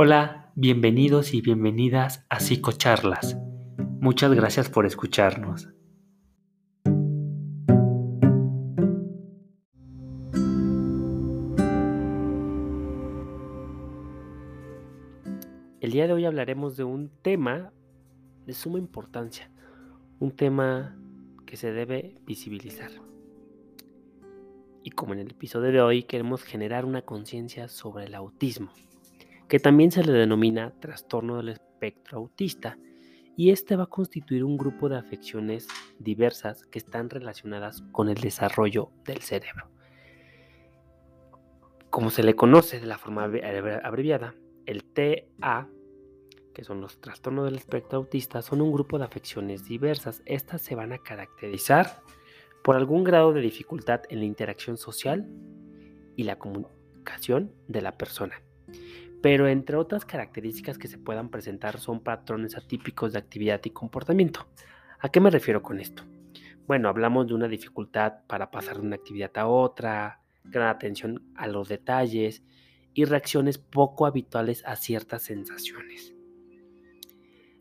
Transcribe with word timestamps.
Hola, 0.00 0.52
bienvenidos 0.54 1.34
y 1.34 1.40
bienvenidas 1.40 2.24
a 2.28 2.38
Psicocharlas. 2.38 3.36
Muchas 4.00 4.32
gracias 4.32 4.68
por 4.68 4.86
escucharnos. 4.86 5.70
El 15.80 15.90
día 15.90 16.06
de 16.06 16.12
hoy 16.12 16.26
hablaremos 16.26 16.76
de 16.76 16.84
un 16.84 17.10
tema 17.20 17.72
de 18.46 18.52
suma 18.52 18.78
importancia, 18.78 19.50
un 20.20 20.30
tema 20.30 20.96
que 21.44 21.56
se 21.56 21.72
debe 21.72 22.20
visibilizar. 22.24 22.92
Y 24.84 24.90
como 24.90 25.14
en 25.14 25.18
el 25.18 25.32
episodio 25.32 25.72
de 25.72 25.80
hoy 25.80 26.04
queremos 26.04 26.44
generar 26.44 26.84
una 26.84 27.02
conciencia 27.02 27.66
sobre 27.66 28.04
el 28.04 28.14
autismo 28.14 28.70
que 29.48 29.58
también 29.58 29.90
se 29.90 30.04
le 30.04 30.12
denomina 30.12 30.74
trastorno 30.78 31.38
del 31.38 31.48
espectro 31.48 32.18
autista, 32.18 32.78
y 33.36 33.50
este 33.50 33.76
va 33.76 33.84
a 33.84 33.88
constituir 33.88 34.44
un 34.44 34.58
grupo 34.58 34.88
de 34.88 34.98
afecciones 34.98 35.68
diversas 35.98 36.64
que 36.66 36.78
están 36.78 37.08
relacionadas 37.08 37.82
con 37.92 38.08
el 38.08 38.16
desarrollo 38.16 38.90
del 39.04 39.20
cerebro. 39.22 39.70
Como 41.88 42.10
se 42.10 42.24
le 42.24 42.34
conoce 42.34 42.80
de 42.80 42.86
la 42.86 42.98
forma 42.98 43.24
abreviada, 43.24 44.34
el 44.66 44.84
TA, 44.84 45.68
que 46.52 46.64
son 46.64 46.80
los 46.80 47.00
trastornos 47.00 47.44
del 47.44 47.54
espectro 47.54 47.98
autista, 47.98 48.42
son 48.42 48.60
un 48.60 48.72
grupo 48.72 48.98
de 48.98 49.04
afecciones 49.04 49.64
diversas. 49.64 50.20
Estas 50.26 50.60
se 50.60 50.74
van 50.74 50.92
a 50.92 50.98
caracterizar 50.98 52.02
por 52.64 52.76
algún 52.76 53.04
grado 53.04 53.32
de 53.32 53.40
dificultad 53.40 54.02
en 54.10 54.18
la 54.18 54.24
interacción 54.26 54.76
social 54.76 55.26
y 56.16 56.24
la 56.24 56.38
comunicación 56.38 57.52
de 57.68 57.82
la 57.82 57.96
persona 57.96 58.42
pero 59.22 59.48
entre 59.48 59.76
otras 59.76 60.04
características 60.04 60.78
que 60.78 60.88
se 60.88 60.98
puedan 60.98 61.28
presentar 61.28 61.78
son 61.80 62.00
patrones 62.00 62.56
atípicos 62.56 63.12
de 63.12 63.18
actividad 63.18 63.60
y 63.64 63.70
comportamiento. 63.70 64.46
¿A 65.00 65.08
qué 65.08 65.20
me 65.20 65.30
refiero 65.30 65.62
con 65.62 65.80
esto? 65.80 66.04
Bueno, 66.66 66.88
hablamos 66.88 67.26
de 67.26 67.34
una 67.34 67.48
dificultad 67.48 68.24
para 68.26 68.50
pasar 68.50 68.76
de 68.76 68.86
una 68.86 68.96
actividad 68.96 69.30
a 69.36 69.46
otra, 69.46 70.20
gran 70.44 70.68
atención 70.68 71.22
a 71.34 71.46
los 71.46 71.68
detalles 71.68 72.42
y 72.94 73.04
reacciones 73.04 73.58
poco 73.58 74.06
habituales 74.06 74.62
a 74.66 74.76
ciertas 74.76 75.22
sensaciones. 75.22 76.14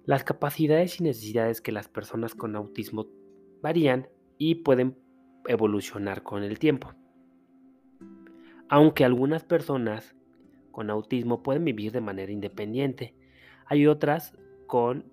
Las 0.05 0.23
capacidades 0.23 0.99
y 0.99 1.03
necesidades 1.03 1.61
que 1.61 1.71
las 1.71 1.87
personas 1.87 2.35
con 2.35 2.55
autismo 2.55 3.07
varían 3.61 4.07
y 4.37 4.55
pueden 4.55 4.97
evolucionar 5.47 6.23
con 6.23 6.43
el 6.43 6.59
tiempo. 6.59 6.93
Aunque 8.69 9.05
algunas 9.05 9.43
personas 9.43 10.16
con 10.77 10.91
autismo 10.91 11.41
pueden 11.41 11.65
vivir 11.65 11.91
de 11.91 12.01
manera 12.01 12.31
independiente. 12.31 13.15
Hay 13.65 13.87
otras 13.87 14.37
con 14.67 15.11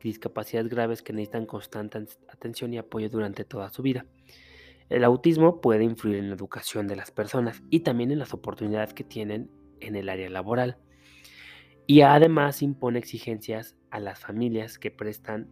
discapacidades 0.00 0.70
graves 0.70 1.02
que 1.02 1.12
necesitan 1.12 1.44
constante 1.44 2.06
atención 2.28 2.72
y 2.72 2.78
apoyo 2.78 3.08
durante 3.08 3.44
toda 3.44 3.68
su 3.70 3.82
vida. 3.82 4.06
El 4.88 5.02
autismo 5.02 5.60
puede 5.60 5.82
influir 5.82 6.18
en 6.18 6.28
la 6.28 6.36
educación 6.36 6.86
de 6.86 6.94
las 6.94 7.10
personas 7.10 7.64
y 7.68 7.80
también 7.80 8.12
en 8.12 8.20
las 8.20 8.32
oportunidades 8.32 8.94
que 8.94 9.02
tienen 9.02 9.50
en 9.80 9.96
el 9.96 10.08
área 10.08 10.30
laboral. 10.30 10.76
Y 11.88 12.02
además 12.02 12.62
impone 12.62 13.00
exigencias 13.00 13.74
a 13.90 13.98
las 13.98 14.20
familias 14.20 14.78
que 14.78 14.92
prestan 14.92 15.48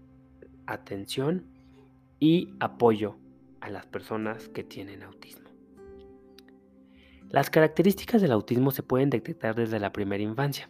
atención 0.66 1.44
y 2.20 2.54
apoyo 2.60 3.16
a 3.60 3.68
las 3.68 3.84
personas 3.86 4.48
que 4.48 4.62
tienen 4.62 5.02
autismo. 5.02 5.49
Las 7.30 7.48
características 7.48 8.20
del 8.20 8.32
autismo 8.32 8.72
se 8.72 8.82
pueden 8.82 9.08
detectar 9.08 9.54
desde 9.54 9.78
la 9.78 9.92
primera 9.92 10.20
infancia, 10.20 10.68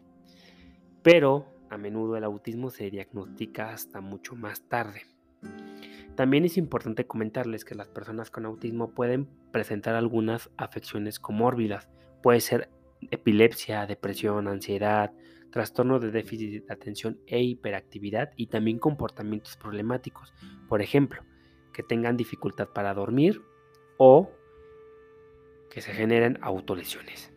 pero 1.02 1.47
a 1.70 1.78
menudo 1.78 2.18
el 2.18 2.24
autismo 2.24 2.68
se 2.68 2.90
diagnostica 2.90 3.70
hasta 3.70 4.02
mucho 4.02 4.36
más 4.36 4.68
tarde. 4.68 5.07
También 6.17 6.45
es 6.45 6.58
importante 6.58 7.07
comentarles 7.07 7.64
que 7.64 7.74
las 7.74 7.89
personas 7.89 8.30
con 8.30 8.45
autismo 8.45 8.90
pueden 8.90 9.27
presentar 9.52 9.95
algunas 9.95 10.51
afecciones 10.58 11.18
comórbidas. 11.18 11.89
Puede 12.23 12.40
ser 12.40 12.68
epilepsia, 13.11 13.86
depresión, 13.86 14.46
ansiedad, 14.46 15.14
trastorno 15.51 15.98
de 15.98 16.11
déficit 16.11 16.67
de 16.67 16.73
atención 16.74 17.20
e 17.27 17.40
hiperactividad 17.42 18.33
y 18.36 18.48
también 18.48 18.79
comportamientos 18.79 19.57
problemáticos. 19.57 20.34
Por 20.68 20.83
ejemplo, 20.83 21.23
que 21.73 21.83
tengan 21.83 22.18
dificultad 22.18 22.68
para 22.68 22.92
dormir 22.92 23.40
o 23.96 24.30
que 25.70 25.81
se 25.81 25.92
generen 25.92 26.39
autolesiones. 26.42 27.33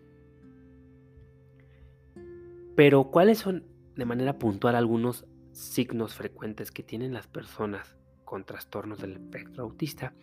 Pero, 2.75 3.11
¿cuáles 3.11 3.37
son 3.37 3.65
de 3.95 4.05
manera 4.05 4.39
puntual 4.39 4.75
algunos 4.75 5.25
signos 5.51 6.15
frecuentes 6.15 6.71
que 6.71 6.81
tienen 6.81 7.13
las 7.13 7.27
personas 7.27 7.95
con 8.25 8.45
trastornos 8.45 8.99
del 8.99 9.13
espectro 9.13 9.63
autista? 9.63 10.13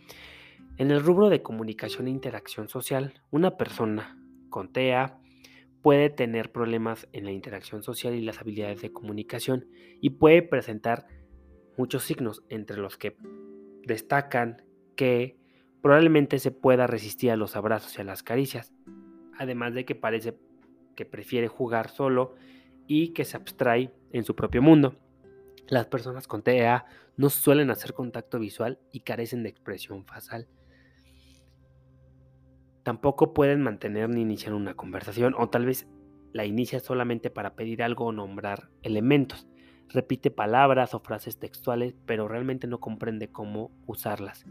En 0.77 0.91
el 0.91 1.03
rubro 1.03 1.29
de 1.29 1.43
comunicación 1.43 2.09
e 2.09 2.11
interacción 2.11 2.69
social, 2.69 3.23
una 3.31 3.57
persona 3.57 4.19
con 4.49 4.73
TEA 4.73 5.19
puede 5.83 6.11
tener 6.11 6.53
problemas 6.53 7.09
en 7.13 7.25
la 7.25 7.33
interacción 7.33 7.83
social 7.83 8.15
y 8.15 8.21
las 8.21 8.41
habilidades 8.41 8.83
de 8.83 8.93
comunicación 8.93 9.67
y 10.01 10.11
puede 10.11 10.43
presentar 10.43 11.07
muchos 11.77 12.03
signos, 12.03 12.43
entre 12.49 12.77
los 12.77 12.99
que 12.99 13.17
destacan 13.85 14.63
que 14.97 15.40
probablemente 15.83 16.39
se 16.39 16.51
pueda 16.51 16.87
resistir 16.87 17.31
a 17.31 17.37
los 17.37 17.57
abrazos 17.57 17.97
y 17.97 18.01
a 18.01 18.05
las 18.05 18.23
caricias, 18.23 18.73
además 19.39 19.75
de 19.75 19.85
que 19.85 19.95
parece 19.95 20.37
que 20.95 21.05
prefiere 21.05 21.49
jugar 21.49 21.89
solo 21.89 22.35
y 22.87 23.09
que 23.09 23.25
se 23.25 23.37
abstrae 23.37 23.93
en 24.13 24.25
su 24.25 24.35
propio 24.35 24.63
mundo. 24.63 24.97
Las 25.69 25.87
personas 25.87 26.27
con 26.27 26.43
TEA 26.43 26.85
no 27.17 27.31
suelen 27.31 27.71
hacer 27.71 27.95
contacto 27.95 28.39
visual 28.39 28.81
y 28.93 29.01
carecen 29.01 29.43
de 29.43 29.51
expresión 29.51 30.05
facial. 30.05 30.49
Tampoco 32.83 33.33
pueden 33.35 33.63
mantener 33.63 34.09
ni 34.09 34.23
iniciar 34.23 34.55
una 34.55 34.75
conversación 34.75 35.35
o 35.39 35.49
tal 35.49 35.67
vez 35.67 35.87
la 36.33 36.45
inicia 36.45 36.81
solamente 36.81 37.31
para 37.31 37.55
pedir 37.55 37.83
algo 37.83 38.07
o 38.07 38.13
nombrar 38.13 38.69
elementos. 38.83 39.47
Repite 39.89 40.31
palabras 40.31 40.95
o 40.95 41.01
frases 41.01 41.39
textuales, 41.39 41.95
pero 42.07 42.29
realmente 42.29 42.67
no 42.67 42.81
comprende 42.81 43.31
cómo 43.31 43.71
usarlas. 43.87 44.45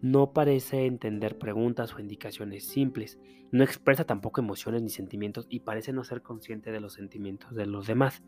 No 0.00 0.32
parece 0.32 0.86
entender 0.86 1.38
preguntas 1.38 1.94
o 1.94 2.00
indicaciones 2.00 2.66
simples. 2.66 3.18
No 3.50 3.64
expresa 3.64 4.04
tampoco 4.04 4.40
emociones 4.40 4.82
ni 4.82 4.90
sentimientos 4.90 5.46
y 5.48 5.60
parece 5.60 5.92
no 5.92 6.04
ser 6.04 6.22
consciente 6.22 6.70
de 6.70 6.80
los 6.80 6.94
sentimientos 6.94 7.54
de 7.54 7.66
los 7.66 7.86
demás. 7.86 8.22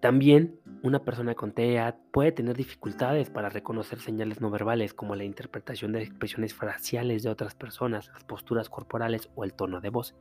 También 0.00 0.60
una 0.82 1.04
persona 1.04 1.34
con 1.34 1.52
TEA 1.52 1.98
puede 2.12 2.30
tener 2.30 2.56
dificultades 2.56 3.30
para 3.30 3.48
reconocer 3.48 3.98
señales 3.98 4.40
no 4.40 4.48
verbales 4.48 4.94
como 4.94 5.16
la 5.16 5.24
interpretación 5.24 5.92
de 5.92 6.02
expresiones 6.02 6.54
faciales 6.54 7.24
de 7.24 7.30
otras 7.30 7.56
personas, 7.56 8.08
las 8.12 8.24
posturas 8.24 8.68
corporales 8.68 9.28
o 9.34 9.42
el 9.42 9.54
tono 9.54 9.80
de 9.80 9.90
voz. 9.90 10.14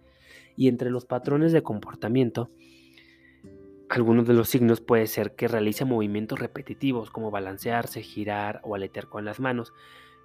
Y 0.55 0.67
entre 0.67 0.89
los 0.89 1.05
patrones 1.05 1.51
de 1.51 1.61
comportamiento 1.61 2.49
algunos 3.89 4.27
de 4.27 4.33
los 4.33 4.49
signos 4.49 4.81
puede 4.81 5.07
ser 5.07 5.35
que 5.35 5.47
realice 5.47 5.85
movimientos 5.85 6.39
repetitivos 6.39 7.09
como 7.09 7.31
balancearse, 7.31 8.01
girar 8.01 8.59
o 8.63 8.75
aletear 8.75 9.07
con 9.07 9.25
las 9.25 9.39
manos. 9.39 9.73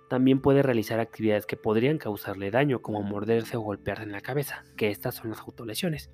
También 0.08 0.40
puede 0.40 0.62
realizar 0.62 1.00
actividades 1.00 1.46
que 1.46 1.56
podrían 1.56 1.98
causarle 1.98 2.50
daño 2.50 2.82
como 2.82 3.02
morderse 3.02 3.56
o 3.56 3.60
golpearse 3.60 4.02
en 4.02 4.12
la 4.12 4.20
cabeza, 4.20 4.64
que 4.76 4.90
estas 4.90 5.14
son 5.14 5.30
las 5.30 5.40
autolesiones. 5.40 6.10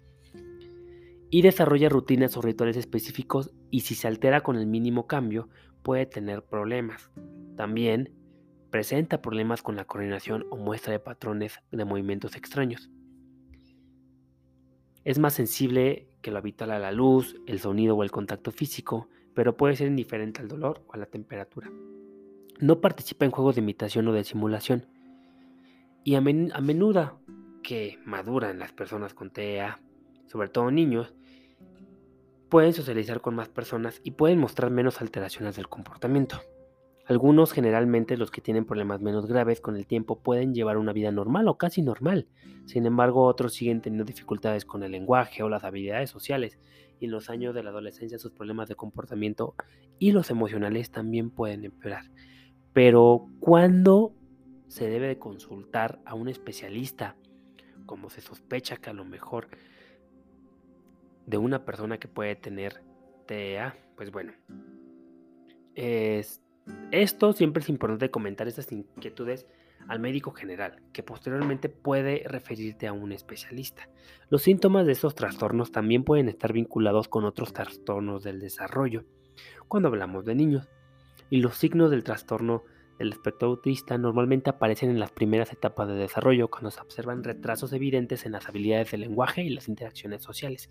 Y 1.30 1.42
desarrolla 1.42 1.88
rutinas 1.88 2.36
o 2.36 2.42
rituales 2.42 2.76
específicos 2.76 3.50
y 3.70 3.80
si 3.80 3.94
se 3.94 4.08
altera 4.08 4.42
con 4.42 4.56
el 4.56 4.66
mínimo 4.66 5.06
cambio 5.06 5.48
puede 5.82 6.06
tener 6.06 6.42
problemas. 6.42 7.10
También 7.56 8.14
presenta 8.70 9.22
problemas 9.22 9.62
con 9.62 9.76
la 9.76 9.84
coordinación 9.84 10.46
o 10.50 10.56
muestra 10.56 10.92
de 10.92 11.00
patrones 11.00 11.60
de 11.70 11.84
movimientos 11.84 12.36
extraños. 12.36 12.90
Es 15.08 15.18
más 15.18 15.32
sensible 15.32 16.06
que 16.20 16.30
lo 16.30 16.36
habitual 16.36 16.70
a 16.70 16.78
la 16.78 16.92
luz, 16.92 17.34
el 17.46 17.60
sonido 17.60 17.96
o 17.96 18.02
el 18.02 18.10
contacto 18.10 18.50
físico, 18.50 19.08
pero 19.32 19.56
puede 19.56 19.74
ser 19.74 19.86
indiferente 19.86 20.42
al 20.42 20.48
dolor 20.48 20.82
o 20.86 20.92
a 20.92 20.98
la 20.98 21.06
temperatura. 21.06 21.70
No 22.60 22.82
participa 22.82 23.24
en 23.24 23.30
juegos 23.30 23.54
de 23.54 23.62
imitación 23.62 24.06
o 24.08 24.12
de 24.12 24.22
simulación. 24.22 24.84
Y 26.04 26.16
a, 26.16 26.20
menudo 26.20 27.22
que 27.62 27.98
maduran 28.04 28.58
las 28.58 28.72
personas 28.72 29.14
con 29.14 29.30
TEA, 29.30 29.80
sobre 30.26 30.50
todo 30.50 30.70
niños, 30.70 31.14
pueden 32.50 32.74
socializar 32.74 33.22
con 33.22 33.34
más 33.34 33.48
personas 33.48 34.02
y 34.04 34.10
pueden 34.10 34.38
mostrar 34.38 34.70
menos 34.70 35.00
alteraciones 35.00 35.56
del 35.56 35.70
comportamiento. 35.70 36.42
Algunos, 37.08 37.52
generalmente 37.52 38.18
los 38.18 38.30
que 38.30 38.42
tienen 38.42 38.66
problemas 38.66 39.00
menos 39.00 39.24
graves 39.24 39.62
con 39.62 39.76
el 39.76 39.86
tiempo, 39.86 40.18
pueden 40.20 40.52
llevar 40.52 40.76
una 40.76 40.92
vida 40.92 41.10
normal 41.10 41.48
o 41.48 41.56
casi 41.56 41.80
normal. 41.80 42.26
Sin 42.66 42.84
embargo, 42.84 43.24
otros 43.24 43.54
siguen 43.54 43.80
teniendo 43.80 44.04
dificultades 44.04 44.66
con 44.66 44.82
el 44.82 44.92
lenguaje 44.92 45.42
o 45.42 45.48
las 45.48 45.64
habilidades 45.64 46.10
sociales. 46.10 46.58
Y 47.00 47.06
en 47.06 47.12
los 47.12 47.30
años 47.30 47.54
de 47.54 47.62
la 47.62 47.70
adolescencia 47.70 48.18
sus 48.18 48.32
problemas 48.32 48.68
de 48.68 48.74
comportamiento 48.74 49.54
y 49.98 50.12
los 50.12 50.28
emocionales 50.28 50.90
también 50.90 51.30
pueden 51.30 51.64
empeorar. 51.64 52.04
Pero, 52.74 53.26
¿cuándo 53.40 54.12
se 54.66 54.90
debe 54.90 55.08
de 55.08 55.18
consultar 55.18 56.00
a 56.04 56.12
un 56.14 56.28
especialista? 56.28 57.16
Como 57.86 58.10
se 58.10 58.20
sospecha 58.20 58.76
que 58.76 58.90
a 58.90 58.92
lo 58.92 59.06
mejor 59.06 59.48
de 61.24 61.38
una 61.38 61.64
persona 61.64 61.96
que 61.96 62.06
puede 62.06 62.36
tener 62.36 62.82
TEA, 63.24 63.74
pues 63.96 64.12
bueno, 64.12 64.34
es, 65.74 66.42
esto 66.90 67.32
siempre 67.32 67.62
es 67.62 67.68
importante 67.68 68.10
comentar 68.10 68.48
estas 68.48 68.70
inquietudes 68.72 69.46
al 69.88 70.00
médico 70.00 70.32
general, 70.32 70.82
que 70.92 71.02
posteriormente 71.02 71.68
puede 71.68 72.22
referirte 72.26 72.86
a 72.86 72.92
un 72.92 73.12
especialista. 73.12 73.88
Los 74.28 74.42
síntomas 74.42 74.86
de 74.86 74.92
estos 74.92 75.14
trastornos 75.14 75.72
también 75.72 76.04
pueden 76.04 76.28
estar 76.28 76.52
vinculados 76.52 77.08
con 77.08 77.24
otros 77.24 77.52
trastornos 77.52 78.22
del 78.22 78.40
desarrollo, 78.40 79.04
cuando 79.66 79.88
hablamos 79.88 80.24
de 80.24 80.34
niños, 80.34 80.68
y 81.30 81.38
los 81.38 81.56
signos 81.56 81.90
del 81.90 82.04
trastorno 82.04 82.64
del 82.98 83.12
espectro 83.12 83.48
autista 83.48 83.96
normalmente 83.96 84.50
aparecen 84.50 84.90
en 84.90 84.98
las 84.98 85.12
primeras 85.12 85.52
etapas 85.52 85.88
de 85.88 85.94
desarrollo, 85.94 86.48
cuando 86.48 86.70
se 86.70 86.80
observan 86.80 87.22
retrasos 87.22 87.72
evidentes 87.72 88.26
en 88.26 88.32
las 88.32 88.48
habilidades 88.48 88.90
del 88.90 89.02
lenguaje 89.02 89.42
y 89.42 89.50
las 89.50 89.68
interacciones 89.68 90.22
sociales. 90.22 90.70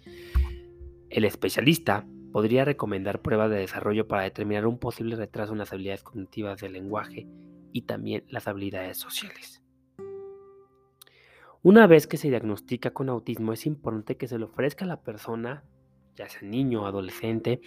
El 1.10 1.26
especialista 1.26 2.06
podría 2.38 2.66
recomendar 2.66 3.24
pruebas 3.24 3.50
de 3.50 3.58
desarrollo 3.58 4.08
para 4.08 4.22
determinar 4.22 4.68
un 4.68 4.78
posible 4.78 5.16
retraso 5.16 5.54
en 5.54 5.58
las 5.58 5.74
habilidades 5.74 6.04
cognitivas 6.04 6.62
del 6.62 6.74
lenguaje 6.74 7.26
y 7.74 7.82
también 7.82 8.26
las 8.30 8.48
habilidades 8.48 9.00
sociales. 9.00 9.64
Una 11.64 11.88
vez 11.88 12.06
que 12.06 12.18
se 12.18 12.30
diagnostica 12.30 12.92
con 12.92 13.10
autismo, 13.10 13.54
es 13.54 13.66
importante 13.66 14.18
que 14.18 14.28
se 14.28 14.38
le 14.38 14.46
ofrezca 14.46 14.86
a 14.86 14.88
la 14.88 15.02
persona, 15.02 15.64
ya 16.16 16.30
sea 16.30 16.48
niño 16.48 16.84
o 16.84 16.86
adolescente, 16.86 17.60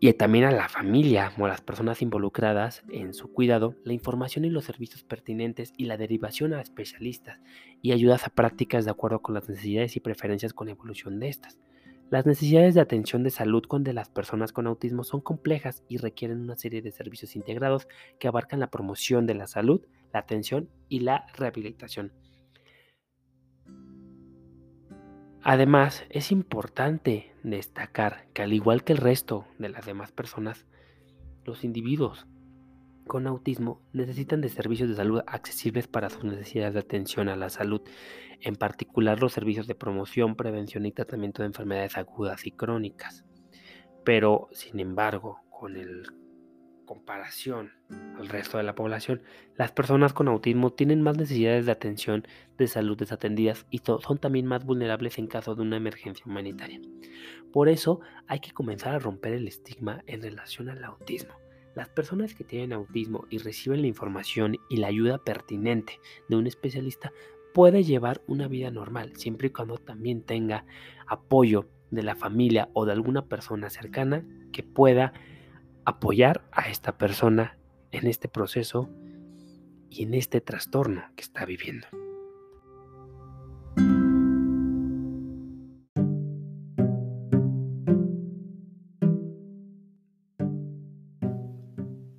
y 0.00 0.12
también 0.12 0.44
a 0.44 0.50
la 0.50 0.68
familia 0.68 1.32
o 1.38 1.46
a 1.46 1.48
las 1.48 1.62
personas 1.62 2.02
involucradas 2.02 2.82
en 2.90 3.14
su 3.14 3.32
cuidado, 3.32 3.74
la 3.84 3.94
información 3.94 4.44
y 4.44 4.50
los 4.50 4.66
servicios 4.66 5.02
pertinentes 5.02 5.72
y 5.78 5.86
la 5.86 5.96
derivación 5.96 6.52
a 6.52 6.60
especialistas 6.60 7.40
y 7.80 7.92
ayudas 7.92 8.26
a 8.26 8.34
prácticas 8.34 8.84
de 8.84 8.90
acuerdo 8.90 9.22
con 9.22 9.34
las 9.34 9.48
necesidades 9.48 9.96
y 9.96 10.00
preferencias 10.00 10.52
con 10.52 10.68
evolución 10.68 11.18
de 11.20 11.30
estas. 11.30 11.58
Las 12.10 12.24
necesidades 12.24 12.74
de 12.74 12.80
atención 12.80 13.22
de 13.22 13.28
salud 13.28 13.64
con 13.64 13.84
de 13.84 13.92
las 13.92 14.08
personas 14.08 14.52
con 14.52 14.66
autismo 14.66 15.04
son 15.04 15.20
complejas 15.20 15.82
y 15.88 15.98
requieren 15.98 16.40
una 16.40 16.56
serie 16.56 16.80
de 16.80 16.90
servicios 16.90 17.36
integrados 17.36 17.86
que 18.18 18.28
abarcan 18.28 18.60
la 18.60 18.70
promoción 18.70 19.26
de 19.26 19.34
la 19.34 19.46
salud, 19.46 19.82
la 20.14 20.20
atención 20.20 20.70
y 20.88 21.00
la 21.00 21.26
rehabilitación. 21.34 22.12
Además, 25.42 26.04
es 26.08 26.32
importante 26.32 27.34
destacar 27.42 28.26
que 28.32 28.40
al 28.42 28.54
igual 28.54 28.84
que 28.84 28.94
el 28.94 28.98
resto 28.98 29.46
de 29.58 29.68
las 29.68 29.84
demás 29.84 30.10
personas, 30.10 30.66
los 31.44 31.62
individuos 31.62 32.26
con 33.08 33.26
autismo 33.26 33.82
necesitan 33.92 34.40
de 34.40 34.48
servicios 34.48 34.88
de 34.88 34.94
salud 34.94 35.22
accesibles 35.26 35.88
para 35.88 36.10
sus 36.10 36.22
necesidades 36.22 36.74
de 36.74 36.80
atención 36.80 37.28
a 37.28 37.34
la 37.34 37.50
salud, 37.50 37.82
en 38.40 38.54
particular 38.54 39.20
los 39.20 39.32
servicios 39.32 39.66
de 39.66 39.74
promoción, 39.74 40.36
prevención 40.36 40.86
y 40.86 40.92
tratamiento 40.92 41.42
de 41.42 41.48
enfermedades 41.48 41.96
agudas 41.96 42.46
y 42.46 42.52
crónicas. 42.52 43.24
Pero, 44.04 44.48
sin 44.52 44.78
embargo, 44.78 45.40
con 45.50 45.76
el 45.76 46.06
comparación 46.88 47.72
al 48.18 48.30
resto 48.30 48.56
de 48.56 48.62
la 48.62 48.74
población, 48.74 49.20
las 49.56 49.72
personas 49.72 50.14
con 50.14 50.26
autismo 50.26 50.72
tienen 50.72 51.02
más 51.02 51.18
necesidades 51.18 51.66
de 51.66 51.72
atención 51.72 52.26
de 52.56 52.66
salud 52.66 52.96
desatendidas 52.96 53.66
y 53.70 53.80
son 53.80 54.16
también 54.16 54.46
más 54.46 54.64
vulnerables 54.64 55.18
en 55.18 55.26
caso 55.26 55.54
de 55.54 55.60
una 55.60 55.76
emergencia 55.76 56.24
humanitaria. 56.24 56.80
Por 57.52 57.68
eso 57.68 58.00
hay 58.26 58.40
que 58.40 58.52
comenzar 58.52 58.94
a 58.94 58.98
romper 58.98 59.34
el 59.34 59.48
estigma 59.48 60.02
en 60.06 60.22
relación 60.22 60.70
al 60.70 60.82
autismo. 60.82 61.34
Las 61.78 61.88
personas 61.88 62.34
que 62.34 62.42
tienen 62.42 62.72
autismo 62.72 63.28
y 63.30 63.38
reciben 63.38 63.82
la 63.82 63.86
información 63.86 64.56
y 64.68 64.78
la 64.78 64.88
ayuda 64.88 65.18
pertinente 65.18 66.00
de 66.28 66.34
un 66.34 66.48
especialista 66.48 67.12
puede 67.54 67.84
llevar 67.84 68.20
una 68.26 68.48
vida 68.48 68.72
normal, 68.72 69.12
siempre 69.14 69.46
y 69.46 69.50
cuando 69.50 69.78
también 69.78 70.22
tenga 70.22 70.66
apoyo 71.06 71.68
de 71.92 72.02
la 72.02 72.16
familia 72.16 72.68
o 72.72 72.84
de 72.84 72.90
alguna 72.90 73.26
persona 73.26 73.70
cercana 73.70 74.26
que 74.50 74.64
pueda 74.64 75.12
apoyar 75.84 76.48
a 76.50 76.68
esta 76.68 76.98
persona 76.98 77.56
en 77.92 78.08
este 78.08 78.26
proceso 78.26 78.90
y 79.88 80.02
en 80.02 80.14
este 80.14 80.40
trastorno 80.40 81.04
que 81.14 81.22
está 81.22 81.44
viviendo. 81.44 81.86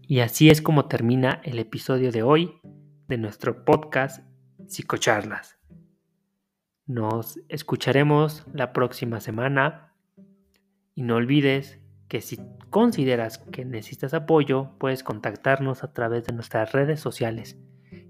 Y 0.09 0.21
así 0.21 0.49
es 0.49 0.63
como 0.63 0.87
termina 0.87 1.39
el 1.43 1.59
episodio 1.59 2.11
de 2.11 2.23
hoy 2.23 2.59
de 3.07 3.19
nuestro 3.19 3.63
podcast 3.63 4.25
Psicocharlas. 4.67 5.59
Nos 6.87 7.39
escucharemos 7.47 8.43
la 8.51 8.73
próxima 8.73 9.19
semana 9.19 9.93
y 10.95 11.03
no 11.03 11.17
olvides 11.17 11.79
que 12.07 12.21
si 12.21 12.39
consideras 12.71 13.37
que 13.37 13.65
necesitas 13.65 14.15
apoyo, 14.15 14.71
puedes 14.79 15.03
contactarnos 15.03 15.83
a 15.83 15.93
través 15.93 16.25
de 16.25 16.33
nuestras 16.33 16.71
redes 16.71 16.99
sociales. 16.99 17.59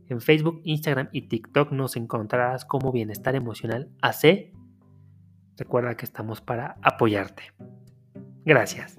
En 0.07 0.21
Facebook, 0.21 0.61
Instagram 0.63 1.09
y 1.11 1.27
TikTok 1.27 1.73
nos 1.73 1.97
encontrarás 1.97 2.63
como 2.63 2.93
Bienestar 2.93 3.35
Emocional 3.35 3.89
AC. 4.01 4.53
Recuerda 5.57 5.97
que 5.97 6.05
estamos 6.05 6.39
para 6.39 6.77
apoyarte. 6.81 7.43
Gracias. 8.45 8.97